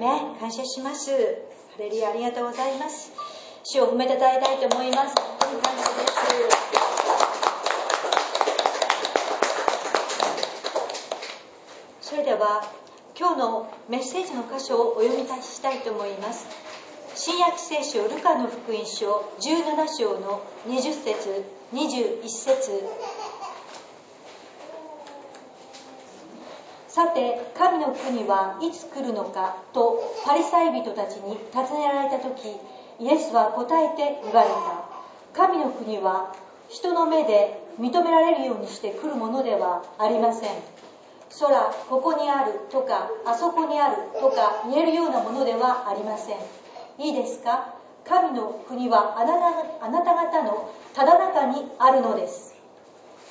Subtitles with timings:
[0.00, 1.10] ね感謝します。
[1.10, 3.12] ハレルヤありがとうございます。
[3.64, 5.14] 主を褒めたたえたいと思います。
[5.16, 6.76] 本当に感謝です。
[12.00, 12.62] それでは
[13.18, 16.46] 今日のメッセージの箇所をお読みしたいと思います。
[17.14, 22.70] 新約聖書ルカの福音書17章の20節21節。
[26.96, 32.48] さて神の国はいつ来るのかとパリサイ人たちに尋ねられた時
[32.98, 34.80] イエスは答えて言われた。
[35.34, 36.34] 神の国は
[36.70, 40.56] 人の目で認められるようにして来るものではありません。
[41.38, 46.38] 空ここにあるとかあそこにあるとか言えるようなものではありません。
[46.96, 47.74] いいですか？
[48.08, 52.55] 神の国はあなたあなた方のただ中にあるのです。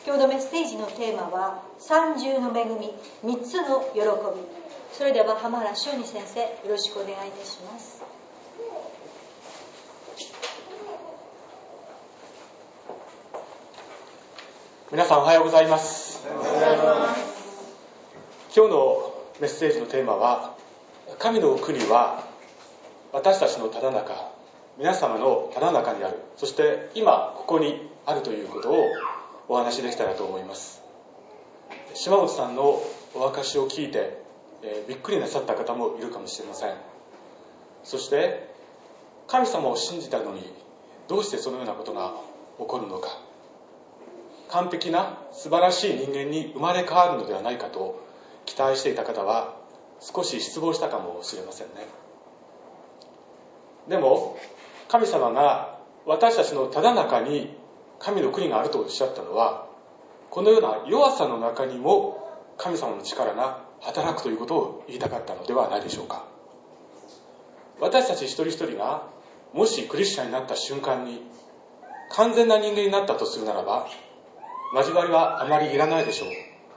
[0.06, 4.06] 今日のメッセージのテーマは三重の恵み三つの喜び。
[4.92, 8.04] それでは浜原修二先生よろしくお願いいたします。
[14.92, 16.24] 皆さんおはようございます。
[18.56, 20.56] 今日のメッセージのテーマは
[21.18, 22.24] 神の国は
[23.12, 24.14] 私たちのただ中
[24.78, 26.20] 皆様のただ中にある。
[26.38, 28.86] そして今ここにあるということを
[29.48, 30.82] お話できたらと思います。
[31.94, 32.82] 島本さんの
[33.14, 34.18] お証しを聞いて、
[34.64, 36.74] えー、びっくりなさった方もいるかもしれません。
[37.84, 38.50] そして
[39.28, 40.42] 神様を信じたのに
[41.08, 42.16] どうしてそのようなことが
[42.58, 43.20] 起こるのか。
[44.50, 48.04] 完璧な素晴らしい人間に生まれ変わるのではないかと
[48.46, 49.56] 期待していた方は
[50.00, 51.74] 少し失望したかもしれませんね。
[53.90, 54.38] でも
[54.88, 57.56] 神様が私たちのただ中に
[58.00, 59.68] 神の国があるとおっしゃったのは
[60.30, 62.26] このような弱さの中にも
[62.58, 66.26] 神様の力が働くということを言いたかったのではないでしょうか。
[67.80, 69.08] 私たち一人一人が
[69.54, 71.22] もしクリスチャンになった瞬間に
[72.12, 73.88] 完全な人間になったとするならば
[74.74, 76.30] 交わりはあまりいらないでしょう。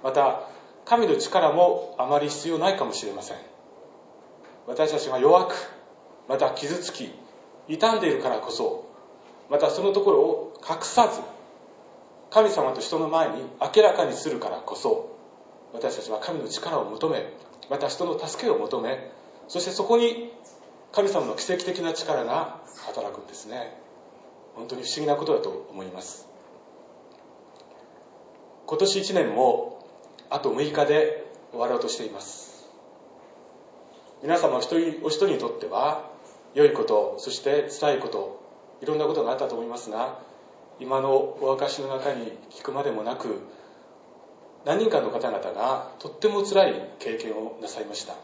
[0.03, 0.43] また
[0.84, 3.37] 神の力もあまり必要ないかもしれません。
[4.66, 5.54] 私たちが弱く
[6.28, 7.12] また傷つき
[7.69, 8.87] 傷んでいるからこそ
[9.50, 11.20] またそのところを隠さず
[12.30, 15.16] 神様と人の前に明らかにするからこそ
[15.72, 17.32] 私たちは神の力を求め
[17.70, 19.10] また人の助けを求め
[19.48, 20.32] そしてそこに
[20.92, 23.74] 神様の奇跡的な力が働くんですね。
[24.54, 26.26] 本当に不思議なことだと思います。
[28.66, 29.86] 今年1年も
[30.30, 32.69] あと6日で終わろうとしています。
[34.22, 36.10] 皆様お一人お一人にとっては
[36.54, 38.42] 良いことそして辛いこと
[38.82, 40.19] いろんなことがあったと思いますが
[40.81, 43.41] 今のお証の中に聞くまでもなく
[44.65, 48.15] 何人かの方々がとっても辛い経験をなさいました。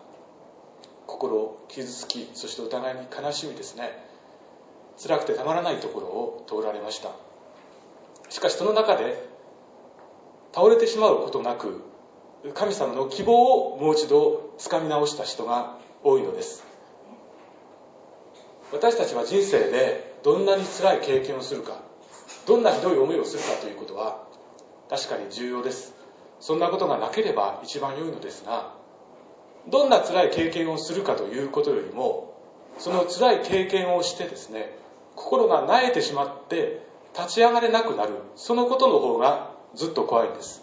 [1.06, 3.90] 心傷つきそしてお互いに悲しみですね。
[5.02, 7.10] 辛くてたまらないところを通られました。
[8.30, 9.28] しかしその中で
[10.54, 11.82] 倒れてしまうことなく
[12.54, 16.64] 神様の希望をもう一度つかみ直した人が多いのです。
[18.72, 21.80] 私たちは人生でどんなに辛い経験をするか
[22.46, 24.22] どんなひどい思いをするかということは
[24.90, 25.94] 確かに重要です。
[26.40, 28.74] そんなことがなければ一番良いのですが
[29.68, 32.34] どんな辛い経験をするかということよりも
[32.78, 34.76] その辛い経験をしてですね
[35.16, 40.62] 心が萎えてしまって立ち上がれなくなるそのことの方がずっと怖いんです。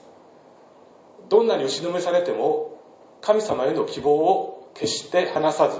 [1.29, 2.79] どんなに打ちのめされても
[3.21, 5.79] 神様への希望を決して離さず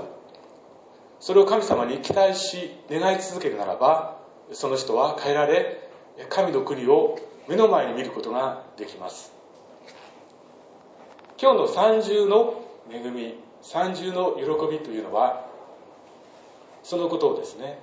[1.20, 4.18] それを神様に期待し願い続けるならば
[4.54, 5.91] その人は変えられ
[6.30, 9.34] 神の国を目の前に見ることができます。
[11.42, 15.48] 今日の三重の恵み三重の喜びというのは
[16.84, 17.80] そのことをですね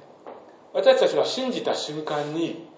[0.72, 2.68] 私たちは信じた瞬間に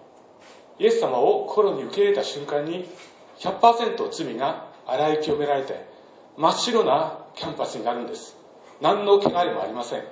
[0.79, 2.89] イエス様を心に受け入れた瞬間に
[3.39, 5.85] 100%罪が洗い清められて
[6.37, 8.37] 真っ白なキャンパスになるんです。
[8.81, 10.03] 何の汚れもありません。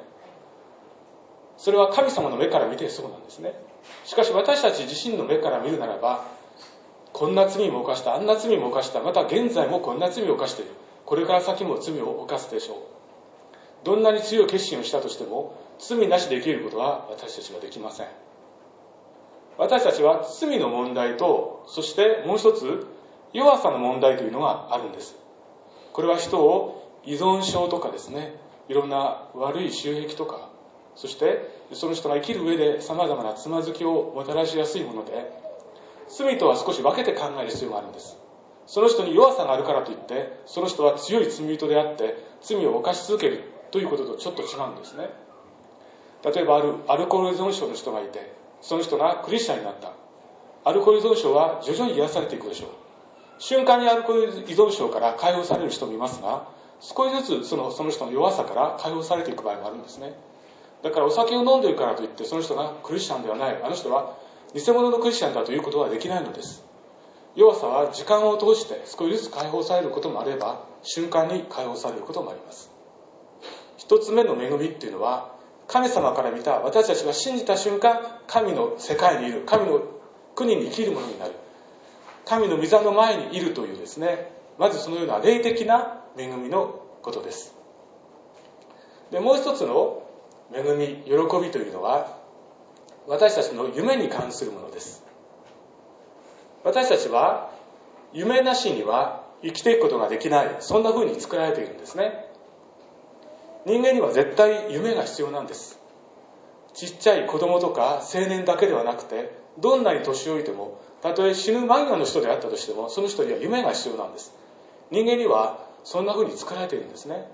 [1.57, 3.54] それは神様の目から見てそうなんですね。
[4.06, 6.26] しかし私たち自身の目から見るならば
[7.14, 10.72] こんな罪も犯したあんな罪も犯したまた現在もこんな罪を犯している。
[11.06, 12.78] これから先も罪を犯すでしょう。
[13.84, 18.08] どんなに強い決心をしたとしても罪なしで生きることは私たちはできません。
[19.58, 22.88] 私たちは罪の問題とそしてもう一つ
[23.34, 25.16] 弱さの問題というのがあるんです。
[25.94, 28.36] これは人を依存症とかですね
[28.68, 30.50] いろんな悪い習癖とか
[30.96, 35.31] そしてその人が生きる上で様々なつまずきをもたらしやすいもので
[36.07, 38.18] 罪とは少し分けて考える必要があるんです。
[38.66, 45.10] その人に弱さがあるからといってその人は強い罪人であって罪を犯し続けるということとちょっと違うんですね。
[46.24, 49.94] 例えばあるアルコール依存症の人がいてその人がクリスチャンになった。
[50.65, 52.69] アルコール依存症は徐々に癒されていくでしょう。
[53.38, 56.48] 瞬間にアルコール依存症から解放される人もいますが
[56.81, 60.13] 少しずつそのその人の弱さから解放されていく場合もあるんですね。
[60.84, 63.62] だからお酒を飲んでるからといってその人がクリスチャンではない。
[63.62, 64.18] あの人は
[64.54, 66.64] 偽物のクリスチャンだということはできないのです。
[67.36, 72.72] 弱さは時間を通して少しずつ解放されることもあれば瞬間に解放されることもあります。
[73.78, 75.36] 一つ目の恵みっていうのは
[75.68, 79.82] 神様から見た私たちが信じた瞬間神の世界にいる神の
[80.36, 81.34] 国に生きるものになる。
[82.25, 84.32] 神の御座の前にいるというですね。
[84.58, 87.56] まずそのような霊的な恵みのことです。
[89.12, 89.99] でもう一つの
[90.54, 92.18] 恵み喜びというのは
[93.07, 95.04] 私たちの夢に関するものです。
[96.63, 97.51] 私たちは
[98.13, 102.25] 夢なしには生きていくことができないそんな風に作られているんですね。
[103.66, 105.80] 人間には絶対夢が必要なんです。
[106.74, 114.34] ちっちゃい子供とか青年だけではなくてどんなに年老いてもたとえ死ぬ間際の人であったとしてもその人には夢が必要なんです。
[114.92, 117.30] 人間にはそんな風に作られているんですね。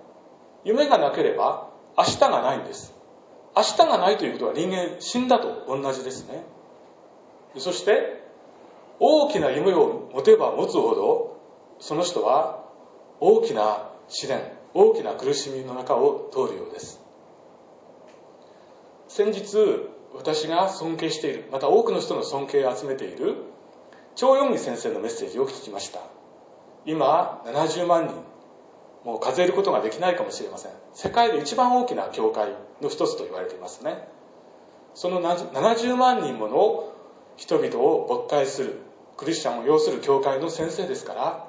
[0.64, 2.95] 夢がなければ明日がないんです。
[3.56, 6.44] 明日がないということは人間死んだと同じですね。
[7.58, 8.24] そして
[9.00, 11.40] 大きな夢を持てば持つほど
[11.80, 12.66] その人は
[13.20, 14.42] 大きな試練
[14.74, 17.02] 大きな苦しみの中を通るようです。
[19.08, 19.56] 先日
[20.14, 23.36] 私が尊敬しているまた多くの人の尊敬を集めている
[24.16, 26.00] 張四義先生のメッセージを聞きました。
[26.86, 28.25] 今70万人。
[29.06, 30.72] もう数えることができないかもしれません。
[30.94, 32.50] 世界で一番大きな教会
[32.82, 34.08] の一つと言われていますね。
[34.96, 36.94] その70万人もの
[37.38, 38.80] 人々を牧会する
[39.16, 41.48] クリスチャンを要する教会の先生ですから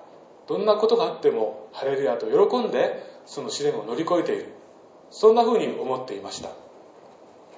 [0.49, 4.53] どんなことがあってもハレルヤと喜んでその試練を乗り越えている。
[5.11, 6.51] そんな風に思っていました。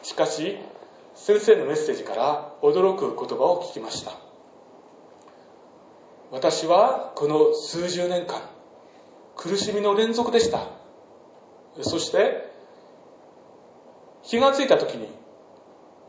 [0.05, 0.59] しかし
[1.15, 4.13] 先生のメッセージから驚く言葉を聞きました。
[6.31, 8.41] 私はこの数十年間
[9.39, 10.67] 苦しみの連続でした。
[11.81, 12.51] そして
[14.25, 15.09] 気がついた時に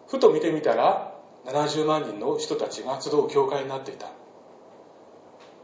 [0.08, 1.16] ふと見てみたら
[1.46, 4.08] 70万人の人たちが集う教会になっていた。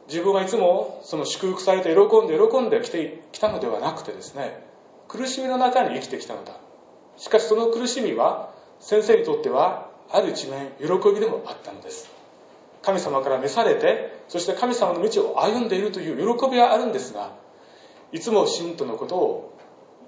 [0.08, 4.64] 自分はいつもその祝福されて喜んで喜んできてきたのではなくてですね
[5.08, 6.54] 苦しみの中に生きてきたのだ。
[7.18, 12.12] しかしその苦しみは先生にとってはある一面喜びでもあったのです。
[12.84, 17.32] 神様から召されてそして神様の道を歩んでいるという喜びはあるんですが
[18.12, 19.58] いつも信徒のことを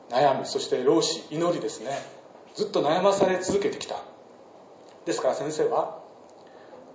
[0.09, 1.91] 悩みそして老子祈りですね。
[2.55, 3.95] ずっと悩まされ続けてきた。
[5.05, 5.99] ですから先生は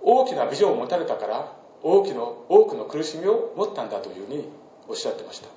[0.01, 1.51] 大きなビジョンを持たれたから
[1.81, 4.49] 大きの多くの苦しみを持ったんだというふうに
[4.87, 5.47] おっしゃってました。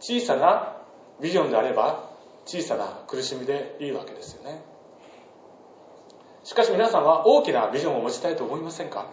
[0.00, 0.76] 小さな
[1.20, 2.10] ビジョンであれば
[2.44, 4.62] 小さな苦しみでいいわけですよね。
[6.44, 9.06] しかし皆さんは大きなビジョンを持ちたいと思いませんか？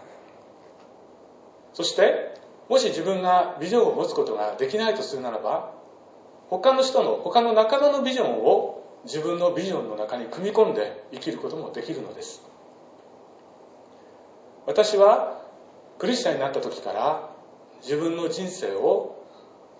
[1.74, 2.38] そして
[2.70, 5.72] もし自分がビジョンを持つことができないとするならば
[6.50, 12.42] 他の人の他の仲間のビジョンを自分のビジョンの中に組み込んで生きることもできるのです。
[14.66, 15.42] 私は
[16.00, 17.30] クリスチャンになった時から
[17.82, 19.22] 自分の人生を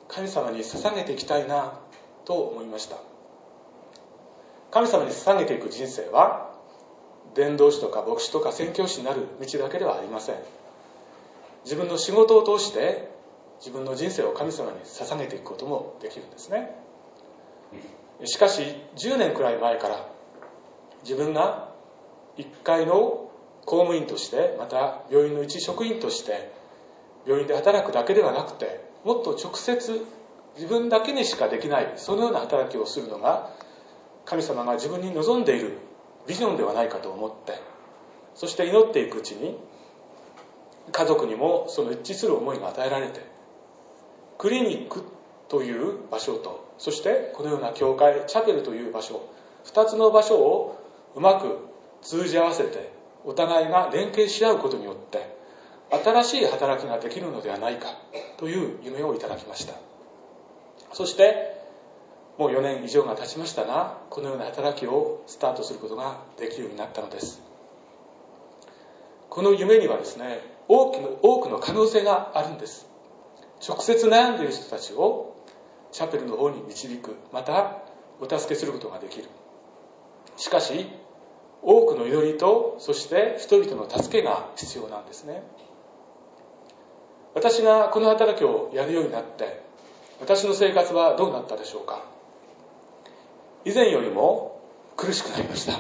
[0.10, 1.80] 神様に捧げていきたいな
[2.26, 2.98] と思いました。
[4.72, 6.52] 神様に捧げていく人生は
[7.36, 10.36] 伝道師とか牧師とか宣教師になる道だけではありません。
[11.64, 13.10] 自分の仕事を通して
[13.60, 16.76] 自分の人生を神様に捧げていくこともできるんですね。
[18.26, 18.62] しかし
[18.96, 20.08] 10年くらい前から
[21.04, 21.72] 自分が
[22.38, 23.30] 1階の
[23.66, 26.52] 公務員としてまた病院の一職員として
[27.26, 30.06] 病院で働くだけではなくてもっと直接
[30.56, 33.50] 自分だけにしかできないそのような働きをするのが
[34.26, 35.78] 神様が自分に望んでいる
[36.28, 37.54] ビジョンではないかと思って
[38.36, 39.58] そして祈っていくうちに
[40.92, 43.22] 家族にもその一致する思いが与えられて
[44.38, 45.04] クリニック
[45.48, 49.28] という場所とそしてこのような教会チャペルという場所
[49.66, 50.80] 2つの場所を
[51.16, 51.60] うまく
[52.02, 52.92] 通じ合わせて
[53.24, 55.38] お互いが連携し合うことによって
[55.92, 57.88] 新しい働きができるのではないか
[58.38, 59.76] という夢をいただきました。
[60.92, 61.54] そして
[62.38, 67.42] もう4年以上が経ちましたがこのような働きをスタートすることができるようになったのです。
[69.30, 72.88] この夢にはですね多くの多くの可能性があるんです。
[73.68, 75.36] 直接悩んでいる人たちを
[75.92, 77.84] チャペルの方に導くまた
[78.20, 79.26] お助けすることができる。
[80.38, 80.88] しかし
[81.62, 85.44] 多くの祈りとそして人々の助けが必要なんですね。
[87.36, 89.64] 私がこの働きをやるようになって
[90.20, 92.04] 私の生活はどうなったでしょうか。
[93.66, 94.62] 以前よりも
[94.98, 95.74] 苦しくなりました。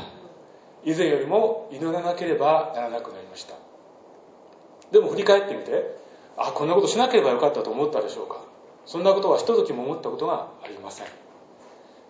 [0.85, 3.55] 以前よりも祈らなければならなくなりました。
[4.93, 5.97] でも振り返ってみて
[6.37, 8.41] あこんなことしなければよかったと思ったでしょうか。
[8.85, 11.07] そんなことはひとときも思ったことがありません。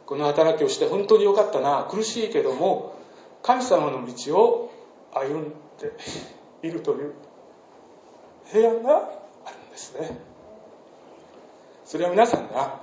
[0.06, 2.96] この働きをして本当によかったな苦しいけども
[3.42, 4.74] 神様の道を
[5.14, 5.50] 歩ん
[5.80, 5.94] で
[6.62, 7.14] いるという
[8.52, 8.98] 平安が
[9.46, 10.18] あるんですね。
[11.86, 12.82] それは皆さんが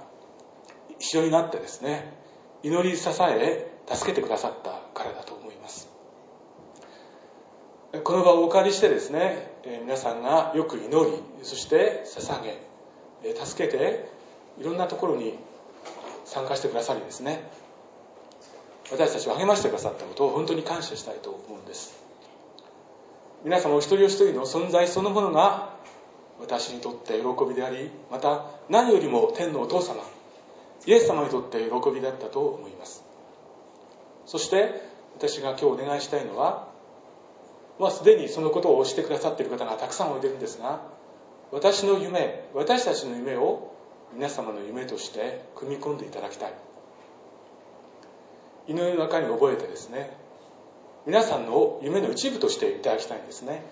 [0.99, 2.14] 一緒になってですね
[2.62, 5.90] 祈り支え助けてくださったからだと思います。
[8.04, 14.09] この場をお借りしてですね皆さんがよく祈りそして捧げ助けて
[14.59, 15.38] いろんなところに
[16.25, 17.43] 参加してくださりですね。
[18.90, 21.99] 私たちを励ましてくださったことを本当に感謝したいと思うんです。
[23.45, 25.71] 皆様お一人お一人の存在そのものが
[26.40, 30.02] 私にとって喜びでありまた何よりも天のお父様
[30.87, 33.05] イエス様にとって喜びだったと思います。
[34.26, 34.81] そして
[35.17, 36.70] 私が今日お願いしたいのは
[37.81, 40.83] まあ、すでにそのことをしてくださっている方がたくさんおいでるんですが
[41.51, 43.75] 私の夢私たちの夢を
[44.13, 46.55] 皆様の夢として組み込んでいただきたい。
[48.69, 50.17] 祈りの中に覚えてですね
[51.07, 53.65] 皆さんの夢の一部としていただきたいんですね。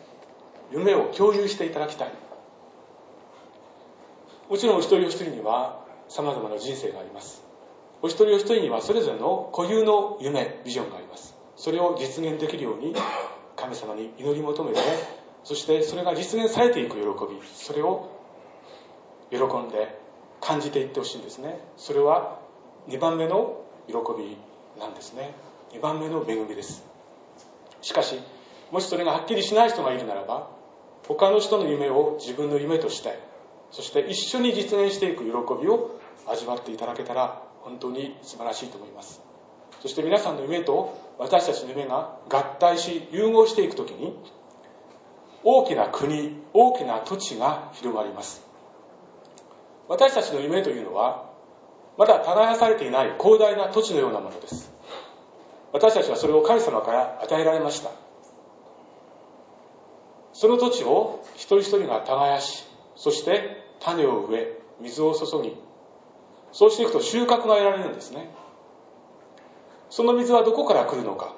[0.73, 2.13] 夢を共有していただきたい。
[4.49, 7.43] もちろんお一人お一人には様々な人生があります。
[8.01, 11.37] お一人お一人にはそれぞれの固有の夢ビジョンがあります。
[11.57, 12.95] それを実現できるように
[13.69, 14.81] 神様に祈り求めて
[15.45, 18.11] そしてそれが実現されていく喜びそれを
[19.31, 19.99] 喜んで
[20.41, 21.61] 感じていってほしいんですね。
[21.77, 22.39] それは
[22.89, 24.37] 2番目の喜び
[24.81, 25.35] なんですね。
[25.73, 26.85] 2番目の恵みです。
[27.83, 28.19] しかし
[28.71, 30.51] もしそれがはっきりしない人がいるならば
[31.07, 33.19] 他の人の夢を自分の夢として
[33.71, 35.31] そして一緒に実現していく喜
[35.63, 39.28] びを味わっていただけたら本当に素晴らしいと思います。
[39.81, 44.15] そして皆さんの夢と私たちの夢が合体し融合していく時に
[45.45, 48.43] 大きな国大きな土地が広がります。
[49.89, 51.31] 私たちの夢というのは
[51.97, 54.71] まだ耕されていない広大な土地のようなものです。
[55.73, 57.91] 私たちはそれを神様から与えられました。
[60.33, 65.57] その土地を一人一人が耕しそして種を植え水を注ぎ
[66.53, 68.31] そうしていくと収穫が得られるんですね。
[69.91, 71.35] その水はどこから来るのか。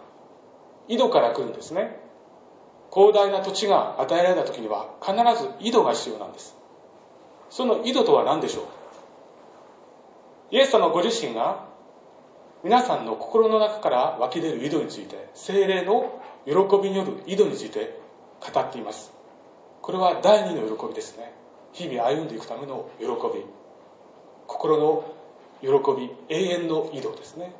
[0.88, 2.00] 井戸から来るんですね。
[2.92, 6.56] 広大な土地が与えられた時には必ず井戸が必要なんです。
[7.48, 8.64] その井戸とは何でしょう？
[10.50, 11.64] イエス様ご自身が
[12.64, 16.52] 皆さんの心の中から湧き出る井戸について精霊の喜
[16.82, 18.00] びによる井戸について
[18.40, 19.12] 語っています。
[19.80, 21.32] これは第二の喜びですね。
[21.72, 23.44] 日々歩んでいくための喜び。
[24.48, 25.04] 心の
[25.62, 27.54] 喜び永遠の井戸ですね。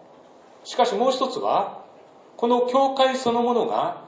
[0.64, 1.84] しかしもう一つは
[2.36, 4.04] この教会そのものが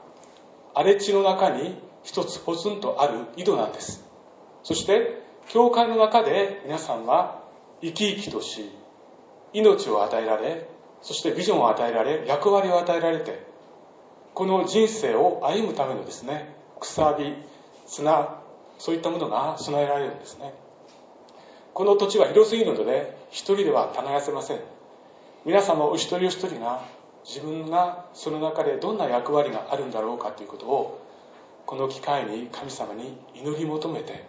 [0.73, 4.03] 荒れ地の中に一つポツンとある井戸なんです。
[4.63, 7.43] そして教会の中で皆さんは
[7.81, 8.69] 生き生きとし
[9.51, 10.67] 命を与えられ
[11.01, 13.45] そしてビジョンを与えられ役割を与えられて
[14.33, 17.35] この人生を歩むためのですねくさび
[17.85, 18.39] 砂
[18.79, 20.53] そういったものが備えられるんですね。
[21.73, 24.59] この土地は広すぎるので一人では耕せません。
[25.45, 26.81] 皆様お一人お一人が
[27.25, 31.01] 自分がその中でどんな役割があるんだろうかということを
[31.65, 34.25] この機会に神様に祈り求めて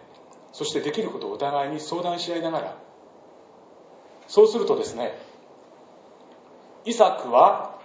[0.53, 2.77] そしてできることをお互いに相談し合いながら
[4.27, 5.17] そうするとですね
[6.85, 7.79] イサクは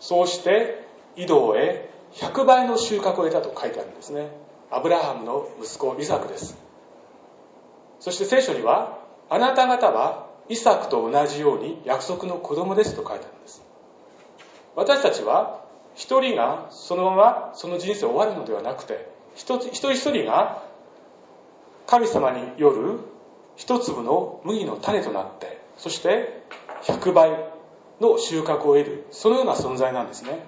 [0.00, 0.84] そうして
[1.16, 4.28] 井戸へ100倍の収穫を得たと書いてあるんですね。
[4.70, 6.56] アブラハムの息子イサクです。
[8.00, 8.98] そして聖書には
[9.30, 13.62] あなた方はイサクと同じように約束の子供ですと書いてあるんです。
[14.76, 20.62] 私たちは一人がそのままその人生を終わるのではなくて一人一人が
[21.86, 22.98] 神様による
[23.56, 26.42] 一粒の麦の種となってそして
[26.82, 27.30] 100倍
[28.00, 30.44] の収穫を得るそのような存在なんですね。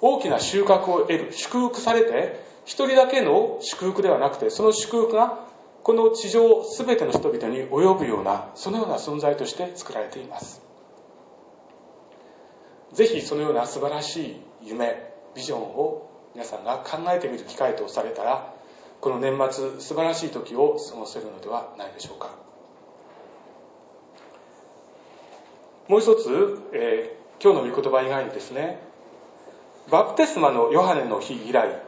[0.00, 5.38] 大きな収穫を得る祝福されて一人だけの祝福ではなくてその祝福が
[5.82, 10.62] この地上全ての人々に及ぶようなそのような存在として作られています。
[12.92, 18.54] ぜひそのような素晴らしい夢ビジョンを皆さんが考えてみる機会とされたら
[19.00, 22.30] この年末素晴らしい時を過ごせるのではないでしょうか。
[25.88, 28.78] もう一つ、えー、今日の御言葉以外にですね
[29.90, 31.87] バプテスマのヨハネの日以来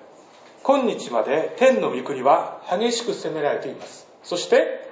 [0.63, 4.07] 今日まで天の御国は激しく責められています。
[4.23, 4.89] そして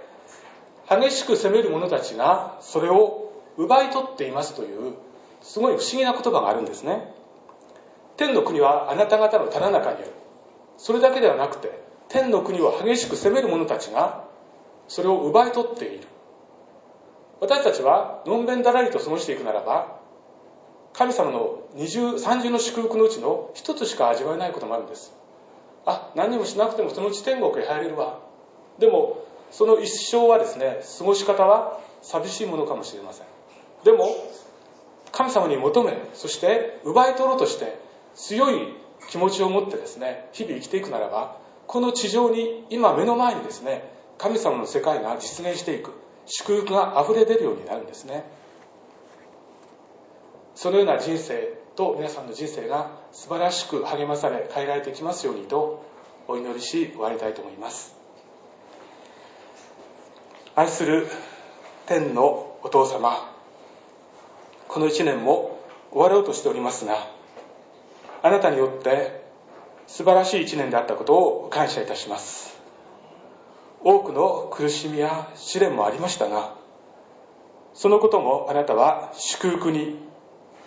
[0.89, 4.95] 激しく責める者たちがそれを奪い取っていますという
[5.43, 7.13] すごい不思議な言葉があるんですね。
[8.17, 10.13] 天の国はあなた方の棚中にある。
[10.79, 11.71] それだけではなくて
[12.09, 14.25] 天の国を激しく責める者たちが
[14.89, 16.07] それを奪い取っている。
[17.41, 20.01] 私たちはのんべんだらりと過ごしていくならば
[20.95, 25.15] 神様の二重三重の祝福のうちの一つしか味わえないこともあるんです。
[25.89, 28.21] あ何もしなくてもそのうち天国へ入れるわ。
[28.79, 33.27] でもその一生はですね過ごし方は寂しいものかもしれません。
[33.85, 34.07] でも
[35.13, 37.81] 神様に求めそして奪い取ろうとして
[38.15, 38.75] 強い
[39.09, 45.93] 気持ちを持ってですね日々生きていくならばこの地上に今目の前にですね神様の世界が実現していく
[46.27, 48.25] 祝福が溢れ出るようになるんですね。
[50.55, 55.85] そのような人生と皆さんの人生が素晴らしく励まされ変えられてきますようにと
[56.27, 57.95] お祈りし終わりたいと思います。
[60.57, 61.07] 愛する
[61.87, 63.33] 天のお父様
[64.67, 65.61] この一年も
[65.93, 66.97] 終わろうとしておりますが
[68.25, 69.23] あなたによって
[69.87, 72.61] 素晴らしい一年であったことを感謝いたします。
[73.85, 76.57] 多くの苦しみや試練もありましたが
[77.73, 80.08] そのこともあなたは祝福に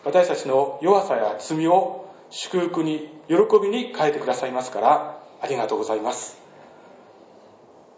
[0.04, 6.40] 私たちの弱さや罪を祝福に喜びに変えてくださいますからありがとうございます。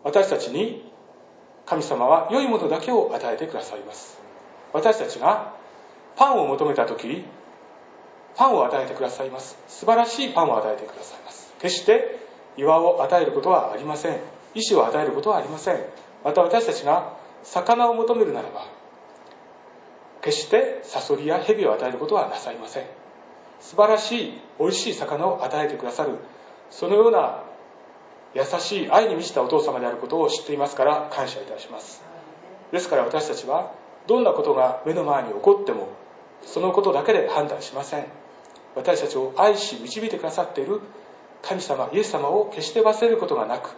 [0.03, 0.91] 私たちに
[1.65, 4.19] 神様は良いものだけを与えてくださいます。
[4.73, 5.53] 私たちが
[6.15, 7.23] パンを求めた時
[8.35, 9.57] パンを与えてくださいます。
[9.67, 11.53] 素晴らしいパンを与えてくださいます。
[11.61, 12.19] 決して
[12.57, 14.19] 岩を与えることはありません。
[14.55, 15.79] 石を与えることはありません。
[16.23, 18.67] また私たちが魚を求めるならば
[20.23, 22.85] 決してサソリや蛇を与えることはなさいません。
[23.59, 26.17] 素晴らしい美味しい魚を与えてくださる。
[26.71, 27.43] そのような
[28.33, 32.01] 優しい愛に満ちたお父様であることを知っていますから感謝いたします。
[32.71, 33.73] ですから私たちは
[34.07, 35.89] どんなことが目の前に起こっても
[36.41, 38.05] そのことだけで判断しません。
[38.75, 40.81] 私たちを愛し導いてくださっている。
[41.43, 43.75] 神様イエス様を決して忘れることがなく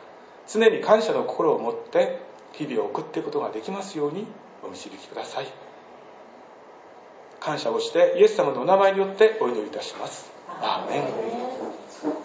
[0.48, 2.20] 常に感謝の心を持って
[2.54, 4.28] 日々を送っていくことができますように
[4.64, 5.65] お導きください。
[7.46, 10.32] 感謝をしてイエス様のお名前によってお祈りいたします。
[10.48, 12.25] アーメン